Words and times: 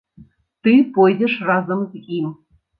Ты 0.67 0.73
пойдзеш 0.97 1.37
разам 1.53 1.87
з 1.95 2.05
ім. 2.21 2.37